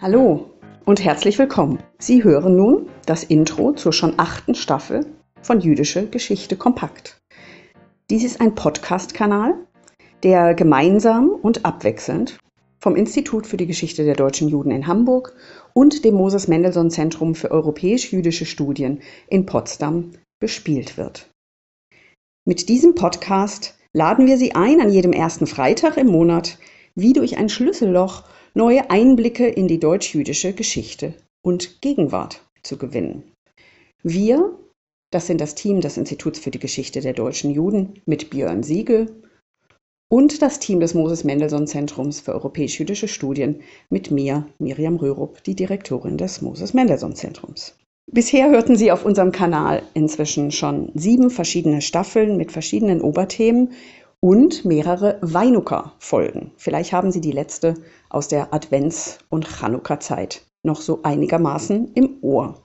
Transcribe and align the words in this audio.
Hallo 0.00 0.50
und 0.84 1.02
herzlich 1.02 1.40
willkommen. 1.40 1.80
Sie 1.98 2.22
hören 2.22 2.56
nun 2.56 2.88
das 3.04 3.24
Intro 3.24 3.72
zur 3.72 3.92
schon 3.92 4.14
achten 4.16 4.54
Staffel 4.54 5.06
von 5.42 5.58
Jüdische 5.58 6.06
Geschichte 6.06 6.54
Kompakt. 6.54 7.20
Dies 8.08 8.22
ist 8.22 8.40
ein 8.40 8.54
Podcast-Kanal, 8.54 9.54
der 10.22 10.54
gemeinsam 10.54 11.30
und 11.30 11.64
abwechselnd 11.64 12.38
vom 12.78 12.94
Institut 12.94 13.48
für 13.48 13.56
die 13.56 13.66
Geschichte 13.66 14.04
der 14.04 14.14
deutschen 14.14 14.48
Juden 14.48 14.70
in 14.70 14.86
Hamburg 14.86 15.34
und 15.74 16.04
dem 16.04 16.14
Moses 16.14 16.46
Mendelssohn 16.46 16.92
Zentrum 16.92 17.34
für 17.34 17.50
europäisch-jüdische 17.50 18.46
Studien 18.46 19.00
in 19.26 19.46
Potsdam 19.46 20.12
bespielt 20.38 20.96
wird. 20.96 21.28
Mit 22.44 22.68
diesem 22.68 22.94
Podcast 22.94 23.76
laden 23.92 24.28
wir 24.28 24.38
Sie 24.38 24.54
ein, 24.54 24.80
an 24.80 24.92
jedem 24.92 25.12
ersten 25.12 25.48
Freitag 25.48 25.96
im 25.96 26.06
Monat 26.06 26.56
wie 26.94 27.14
durch 27.14 27.36
ein 27.36 27.48
Schlüsselloch 27.48 28.22
neue 28.58 28.90
Einblicke 28.90 29.46
in 29.46 29.68
die 29.68 29.78
deutsch-jüdische 29.78 30.52
Geschichte 30.52 31.14
und 31.42 31.80
Gegenwart 31.80 32.42
zu 32.64 32.76
gewinnen. 32.76 33.22
Wir, 34.02 34.52
das 35.12 35.28
sind 35.28 35.40
das 35.40 35.54
Team 35.54 35.80
des 35.80 35.96
Instituts 35.96 36.40
für 36.40 36.50
die 36.50 36.58
Geschichte 36.58 37.00
der 37.00 37.12
deutschen 37.12 37.52
Juden 37.52 38.02
mit 38.04 38.30
Björn 38.30 38.64
Siegel 38.64 39.14
und 40.10 40.42
das 40.42 40.58
Team 40.58 40.80
des 40.80 40.94
Moses 40.94 41.22
Mendelssohn 41.22 41.68
Zentrums 41.68 42.18
für 42.18 42.32
europäisch-jüdische 42.32 43.06
Studien 43.06 43.60
mit 43.90 44.10
mir, 44.10 44.48
Miriam 44.58 44.96
Röhrup, 44.96 45.40
die 45.44 45.54
Direktorin 45.54 46.18
des 46.18 46.42
Moses 46.42 46.74
Mendelssohn 46.74 47.14
Zentrums. 47.14 47.76
Bisher 48.10 48.50
hörten 48.50 48.74
Sie 48.74 48.90
auf 48.90 49.04
unserem 49.04 49.30
Kanal 49.30 49.82
inzwischen 49.94 50.50
schon 50.50 50.90
sieben 50.94 51.30
verschiedene 51.30 51.80
Staffeln 51.80 52.36
mit 52.36 52.50
verschiedenen 52.50 53.02
Oberthemen 53.02 53.70
und 54.20 54.64
mehrere 54.64 55.18
Weinuka-Folgen. 55.20 56.50
Vielleicht 56.56 56.92
haben 56.92 57.12
Sie 57.12 57.20
die 57.20 57.32
letzte 57.32 57.74
aus 58.08 58.28
der 58.28 58.52
Advents- 58.52 59.18
und 59.28 59.46
Chanukka-Zeit 59.46 60.44
noch 60.62 60.80
so 60.80 61.00
einigermaßen 61.02 61.92
im 61.94 62.18
Ohr. 62.22 62.62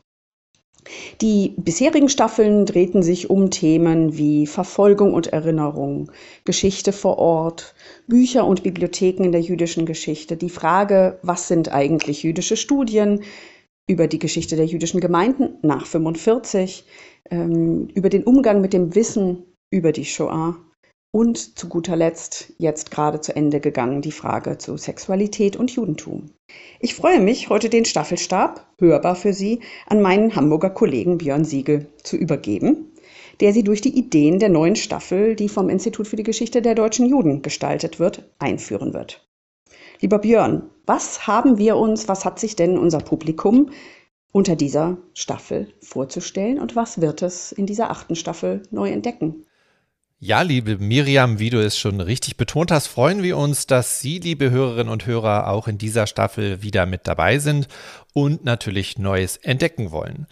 Die 1.22 1.54
bisherigen 1.58 2.10
Staffeln 2.10 2.66
drehten 2.66 3.04
sich 3.04 3.30
um 3.30 3.52
Themen 3.52 4.18
wie 4.18 4.48
Verfolgung 4.48 5.14
und 5.14 5.28
Erinnerung, 5.28 6.12
Geschichte 6.44 6.92
vor 6.92 7.20
Ort, 7.20 7.74
Bücher 8.08 8.46
und 8.46 8.64
Bibliotheken 8.64 9.24
in 9.24 9.32
der 9.32 9.42
jüdischen 9.42 9.86
Geschichte, 9.86 10.36
die 10.36 10.50
Frage, 10.50 11.20
was 11.22 11.48
sind 11.48 11.72
eigentlich 11.72 12.24
jüdische 12.24 12.58
Studien, 12.58 13.22
über 13.88 14.08
die 14.08 14.20
Geschichte 14.20 14.56
der 14.56 14.66
jüdischen 14.66 15.02
Gemeinden 15.02 15.58
nach 15.62 15.86
45, 15.86 16.86
ähm, 17.30 17.90
über 17.94 18.10
den 18.10 18.24
Umgang 18.24 18.62
mit 18.62 18.74
dem 18.74 18.96
Wissen 18.96 19.44
über 19.72 19.92
die 19.92 20.06
Shoah 20.06 20.56
und 21.14 21.60
zu 21.60 21.70
guter 21.70 21.96
Letzt, 21.96 22.54
jetzt 22.58 22.90
gerade 22.90 23.22
zu 23.22 23.36
Ende 23.36 23.60
gegangen, 23.60 24.02
die 24.02 24.12
Frage 24.12 24.58
zu 24.58 24.78
Sexualität 24.78 25.56
und 25.56 25.70
Judentum. 25.70 26.32
Ich 26.80 26.96
freue 26.96 27.20
mich, 27.20 27.50
heute 27.50 27.70
den 27.70 27.86
Staffelstab, 27.86 28.66
hörbar 28.80 29.16
für 29.16 29.32
Sie, 29.32 29.60
an 29.86 30.02
meinen 30.02 30.36
Hamburger 30.36 30.72
Kollegen 30.72 31.20
Björn 31.20 31.46
Siegel 31.46 31.86
zu 32.02 32.18
übergeben, 32.18 32.92
der 33.42 33.54
Sie 33.54 33.64
durch 33.64 33.80
die 33.80 33.96
Ideen 33.96 34.40
der 34.40 34.50
neuen 34.50 34.76
Staffel, 34.76 35.36
die 35.36 35.50
vom 35.50 35.70
Institut 35.70 36.08
für 36.08 36.16
die 36.16 36.24
Geschichte 36.24 36.64
der 36.64 36.74
deutschen 36.74 37.06
Juden 37.06 37.44
gestaltet 37.44 38.00
wird, 38.00 38.28
einführen 38.40 38.96
wird. 38.96 39.24
Lieber 40.02 40.18
Björn, 40.18 40.64
was 40.88 41.28
haben 41.28 41.60
wir 41.60 41.78
uns, 41.78 42.08
was 42.08 42.26
hat 42.26 42.40
sich 42.40 42.56
denn 42.56 42.76
unser 42.76 43.00
Publikum 43.00 43.70
unter 44.32 44.56
dieser 44.56 44.98
Staffel 45.14 45.72
vorzustellen 45.80 46.60
und 46.60 46.76
was 46.76 47.02
wird 47.02 47.22
es 47.22 47.52
in 47.52 47.68
dieser 47.68 47.92
achten 47.92 48.16
Staffel 48.16 48.64
neu 48.72 48.90
entdecken? 48.90 49.46
Ja, 50.26 50.42
liebe 50.42 50.78
Miriam, 50.78 51.38
wie 51.40 51.50
du 51.50 51.62
es 51.62 51.78
schon 51.78 52.00
richtig 52.00 52.38
betont 52.38 52.72
hast, 52.72 52.88
freuen 52.88 53.24
wir 53.24 53.36
uns, 53.36 53.68
dass 53.68 54.00
Sie, 54.00 54.20
liebe 54.20 54.52
Hörerinnen 54.52 54.88
und 54.88 55.06
Hörer, 55.06 55.50
auch 55.50 55.68
in 55.68 55.78
dieser 55.78 56.08
Staffel 56.08 56.64
wieder 56.64 56.86
mit 56.86 57.10
dabei 57.10 57.40
sind 57.40 57.68
und 58.14 58.46
natürlich 58.46 58.98
Neues 58.98 59.36
entdecken 59.36 59.92
wollen. 59.92 60.26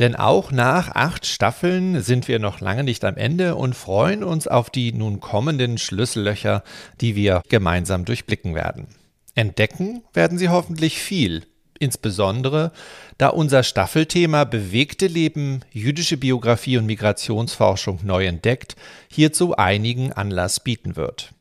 Denn 0.00 0.16
auch 0.16 0.52
nach 0.52 0.90
acht 0.90 1.24
Staffeln 1.24 2.02
sind 2.02 2.28
wir 2.28 2.40
noch 2.40 2.60
lange 2.60 2.84
nicht 2.84 3.06
am 3.06 3.16
Ende 3.16 3.54
und 3.54 3.74
freuen 3.74 4.22
uns 4.22 4.46
auf 4.46 4.68
die 4.68 4.92
nun 4.92 5.18
kommenden 5.20 5.78
Schlüssellöcher, 5.78 6.62
die 7.00 7.16
wir 7.16 7.40
gemeinsam 7.48 8.04
durchblicken 8.04 8.54
werden. 8.54 8.88
Entdecken 9.34 10.02
werden 10.12 10.36
Sie 10.36 10.50
hoffentlich 10.50 10.98
viel, 10.98 11.46
insbesondere 11.78 12.72
da 13.16 13.28
unser 13.28 13.62
Staffelthema 13.62 14.44
bewegte 14.44 15.06
Leben, 15.06 15.60
jüdische 15.70 16.16
Biografie 16.16 16.78
und 16.78 16.86
Migrationsforschung 16.86 18.00
neu 18.04 18.26
entdeckt, 18.26 18.76
hierzu 19.10 19.56
einigen 19.56 20.12
Anlass 20.12 20.60
bieten 20.60 20.96
wird. 20.96 21.32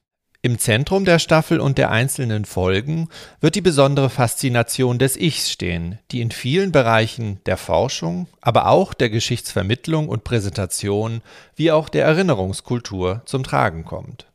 Im 0.44 0.60
Zentrum 0.60 1.04
der 1.04 1.20
Staffel 1.20 1.60
und 1.60 1.78
der 1.78 1.92
einzelnen 1.92 2.46
Folgen 2.46 3.10
wird 3.42 3.56
die 3.56 3.62
besondere 3.62 4.10
Faszination 4.10 5.00
des 5.00 5.18
Ichs 5.18 5.52
stehen, 5.52 6.00
die 6.12 6.22
in 6.22 6.32
vielen 6.32 6.72
Bereichen 6.72 7.42
der 7.46 7.58
Forschung, 7.58 8.28
aber 8.40 8.68
auch 8.68 8.94
der 8.94 9.10
Geschichtsvermittlung 9.10 10.08
und 10.08 10.24
Präsentation 10.24 11.22
wie 11.56 11.72
auch 11.72 11.90
der 11.90 12.06
Erinnerungskultur 12.06 13.24
zum 13.26 13.44
Tragen 13.44 13.84
kommt. 13.84 14.28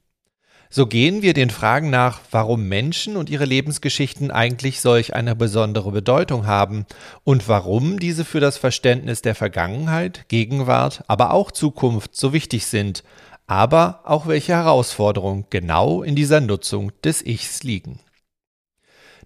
So 0.74 0.86
gehen 0.86 1.20
wir 1.20 1.34
den 1.34 1.50
Fragen 1.50 1.90
nach, 1.90 2.20
warum 2.30 2.66
Menschen 2.66 3.18
und 3.18 3.28
ihre 3.28 3.44
Lebensgeschichten 3.44 4.30
eigentlich 4.30 4.80
solch 4.80 5.14
eine 5.14 5.36
besondere 5.36 5.92
Bedeutung 5.92 6.46
haben 6.46 6.86
und 7.24 7.46
warum 7.46 7.98
diese 7.98 8.24
für 8.24 8.40
das 8.40 8.56
Verständnis 8.56 9.20
der 9.20 9.34
Vergangenheit, 9.34 10.24
Gegenwart, 10.28 11.04
aber 11.08 11.34
auch 11.34 11.50
Zukunft 11.50 12.16
so 12.16 12.32
wichtig 12.32 12.64
sind, 12.64 13.04
aber 13.46 14.00
auch 14.04 14.26
welche 14.26 14.54
Herausforderungen 14.54 15.44
genau 15.50 16.02
in 16.02 16.16
dieser 16.16 16.40
Nutzung 16.40 16.90
des 17.04 17.20
Ichs 17.20 17.62
liegen. 17.62 18.00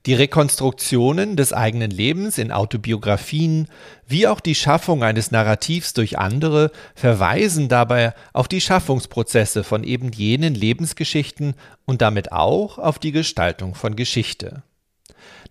Die 0.04 0.14
Rekonstruktionen 0.14 1.36
des 1.36 1.52
eigenen 1.52 1.90
Lebens 1.90 2.38
in 2.38 2.52
Autobiografien 2.52 3.68
wie 4.06 4.26
auch 4.26 4.40
die 4.40 4.54
Schaffung 4.54 5.02
eines 5.02 5.30
Narrativs 5.30 5.94
durch 5.94 6.18
andere 6.18 6.70
verweisen 6.94 7.68
dabei 7.68 8.14
auf 8.32 8.46
die 8.46 8.60
Schaffungsprozesse 8.60 9.64
von 9.64 9.82
eben 9.82 10.12
jenen 10.12 10.54
Lebensgeschichten 10.54 11.54
und 11.86 12.02
damit 12.02 12.30
auch 12.32 12.78
auf 12.78 12.98
die 12.98 13.12
Gestaltung 13.12 13.74
von 13.74 13.96
Geschichte. 13.96 14.62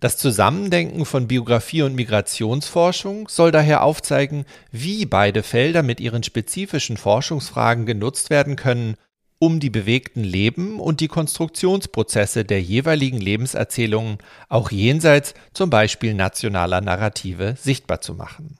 Das 0.00 0.18
Zusammendenken 0.18 1.06
von 1.06 1.26
Biografie 1.26 1.82
und 1.82 1.94
Migrationsforschung 1.94 3.28
soll 3.28 3.50
daher 3.50 3.82
aufzeigen, 3.82 4.44
wie 4.70 5.06
beide 5.06 5.42
Felder 5.42 5.82
mit 5.82 6.00
ihren 6.00 6.22
spezifischen 6.22 6.96
Forschungsfragen 6.96 7.86
genutzt 7.86 8.30
werden 8.30 8.56
können, 8.56 8.96
um 9.38 9.60
die 9.60 9.70
bewegten 9.70 10.24
Leben 10.24 10.80
und 10.80 11.00
die 11.00 11.08
Konstruktionsprozesse 11.08 12.44
der 12.44 12.62
jeweiligen 12.62 13.20
Lebenserzählungen 13.20 14.18
auch 14.48 14.70
jenseits 14.70 15.34
zum 15.52 15.70
Beispiel 15.70 16.14
nationaler 16.14 16.80
Narrative 16.80 17.54
sichtbar 17.58 18.00
zu 18.00 18.14
machen. 18.14 18.58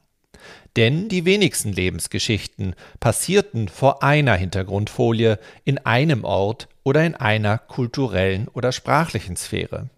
Denn 0.77 1.09
die 1.09 1.25
wenigsten 1.25 1.73
Lebensgeschichten 1.73 2.75
passierten 3.01 3.69
vor 3.69 4.03
einer 4.03 4.35
Hintergrundfolie 4.35 5.39
in 5.65 5.79
einem 5.79 6.25
Ort 6.25 6.69
oder 6.85 7.05
in 7.05 7.15
einer 7.15 7.57
kulturellen 7.57 8.49
oder 8.49 8.73
sprachlichen 8.73 9.37
Sphäre. 9.37 9.89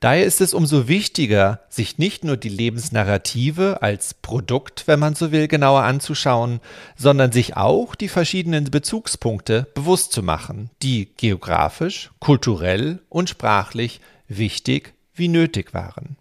Daher 0.00 0.24
ist 0.24 0.40
es 0.40 0.54
umso 0.54 0.88
wichtiger, 0.88 1.60
sich 1.68 1.98
nicht 1.98 2.24
nur 2.24 2.36
die 2.36 2.48
Lebensnarrative 2.48 3.82
als 3.82 4.14
Produkt, 4.14 4.86
wenn 4.86 4.98
man 4.98 5.14
so 5.14 5.32
will, 5.32 5.48
genauer 5.48 5.82
anzuschauen, 5.82 6.60
sondern 6.96 7.32
sich 7.32 7.56
auch 7.56 7.94
die 7.94 8.08
verschiedenen 8.08 8.64
Bezugspunkte 8.64 9.66
bewusst 9.74 10.12
zu 10.12 10.22
machen, 10.22 10.70
die 10.82 11.10
geografisch, 11.16 12.10
kulturell 12.20 13.00
und 13.08 13.28
sprachlich 13.28 14.00
wichtig 14.28 14.94
wie 15.14 15.28
nötig 15.28 15.74
waren. 15.74 16.16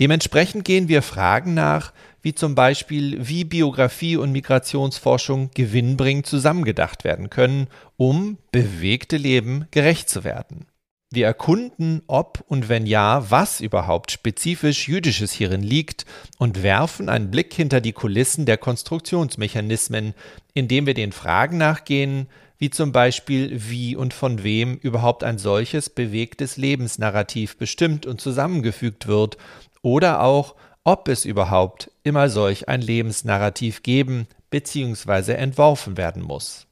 Dementsprechend 0.00 0.64
gehen 0.64 0.88
wir 0.88 1.02
Fragen 1.02 1.54
nach, 1.54 1.92
wie 2.22 2.34
zum 2.34 2.54
Beispiel, 2.54 3.28
wie 3.28 3.44
Biografie 3.44 4.16
und 4.16 4.32
Migrationsforschung 4.32 5.50
gewinnbringend 5.54 6.26
zusammengedacht 6.26 7.04
werden 7.04 7.30
können, 7.30 7.68
um 7.96 8.38
bewegte 8.52 9.16
Leben 9.16 9.66
gerecht 9.70 10.08
zu 10.08 10.24
werden. 10.24 10.66
Wir 11.12 11.26
erkunden, 11.26 12.02
ob 12.06 12.44
und 12.46 12.68
wenn 12.68 12.86
ja, 12.86 13.28
was 13.28 13.60
überhaupt 13.60 14.12
spezifisch 14.12 14.86
Jüdisches 14.86 15.32
hierin 15.32 15.64
liegt 15.64 16.06
und 16.38 16.62
werfen 16.62 17.08
einen 17.08 17.32
Blick 17.32 17.52
hinter 17.52 17.80
die 17.80 17.92
Kulissen 17.92 18.46
der 18.46 18.56
Konstruktionsmechanismen, 18.58 20.14
indem 20.54 20.86
wir 20.86 20.94
den 20.94 21.10
Fragen 21.10 21.58
nachgehen, 21.58 22.28
wie 22.58 22.70
zum 22.70 22.92
Beispiel, 22.92 23.50
wie 23.68 23.96
und 23.96 24.14
von 24.14 24.44
wem 24.44 24.76
überhaupt 24.76 25.24
ein 25.24 25.38
solches 25.38 25.90
bewegtes 25.90 26.56
Lebensnarrativ 26.56 27.56
bestimmt 27.56 28.06
und 28.06 28.20
zusammengefügt 28.20 29.08
wird, 29.08 29.36
oder 29.82 30.22
auch, 30.22 30.54
ob 30.84 31.08
es 31.08 31.24
überhaupt 31.24 31.90
immer 32.04 32.30
solch 32.30 32.68
ein 32.68 32.82
Lebensnarrativ 32.82 33.82
geben 33.82 34.28
bzw. 34.50 35.32
entworfen 35.32 35.96
werden 35.96 36.22
muss. 36.22 36.68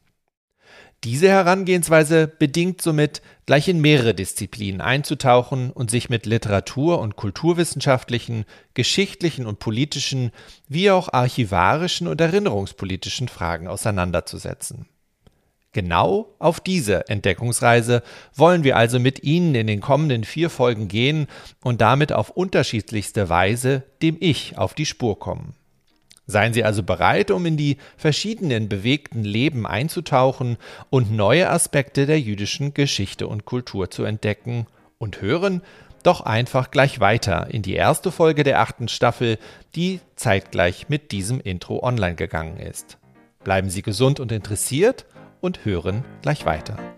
Diese 1.04 1.28
Herangehensweise 1.28 2.26
bedingt 2.26 2.82
somit, 2.82 3.22
gleich 3.46 3.68
in 3.68 3.80
mehrere 3.80 4.14
Disziplinen 4.14 4.80
einzutauchen 4.80 5.70
und 5.70 5.92
sich 5.92 6.10
mit 6.10 6.26
Literatur- 6.26 6.98
und 6.98 7.14
kulturwissenschaftlichen, 7.14 8.44
geschichtlichen 8.74 9.46
und 9.46 9.60
politischen, 9.60 10.32
wie 10.66 10.90
auch 10.90 11.12
archivarischen 11.12 12.08
und 12.08 12.20
erinnerungspolitischen 12.20 13.28
Fragen 13.28 13.68
auseinanderzusetzen. 13.68 14.86
Genau 15.70 16.34
auf 16.40 16.58
diese 16.58 17.08
Entdeckungsreise 17.08 18.02
wollen 18.34 18.64
wir 18.64 18.76
also 18.76 18.98
mit 18.98 19.22
Ihnen 19.22 19.54
in 19.54 19.68
den 19.68 19.80
kommenden 19.80 20.24
vier 20.24 20.50
Folgen 20.50 20.88
gehen 20.88 21.28
und 21.62 21.80
damit 21.80 22.12
auf 22.12 22.30
unterschiedlichste 22.30 23.28
Weise 23.28 23.84
dem 24.02 24.16
Ich 24.18 24.58
auf 24.58 24.74
die 24.74 24.86
Spur 24.86 25.18
kommen. 25.20 25.54
Seien 26.30 26.52
Sie 26.52 26.62
also 26.62 26.82
bereit, 26.82 27.30
um 27.30 27.46
in 27.46 27.56
die 27.56 27.78
verschiedenen 27.96 28.68
bewegten 28.68 29.24
Leben 29.24 29.66
einzutauchen 29.66 30.58
und 30.90 31.10
neue 31.10 31.48
Aspekte 31.48 32.04
der 32.04 32.20
jüdischen 32.20 32.74
Geschichte 32.74 33.26
und 33.26 33.46
Kultur 33.46 33.90
zu 33.90 34.04
entdecken 34.04 34.66
und 34.98 35.22
hören 35.22 35.62
doch 36.02 36.20
einfach 36.20 36.70
gleich 36.70 37.00
weiter 37.00 37.48
in 37.50 37.62
die 37.62 37.74
erste 37.74 38.12
Folge 38.12 38.44
der 38.44 38.60
achten 38.60 38.88
Staffel, 38.88 39.38
die 39.74 40.00
zeitgleich 40.16 40.90
mit 40.90 41.12
diesem 41.12 41.40
Intro 41.40 41.82
online 41.82 42.14
gegangen 42.14 42.58
ist. 42.58 42.98
Bleiben 43.42 43.70
Sie 43.70 43.82
gesund 43.82 44.20
und 44.20 44.30
interessiert 44.30 45.06
und 45.40 45.64
hören 45.64 46.04
gleich 46.20 46.44
weiter. 46.44 46.97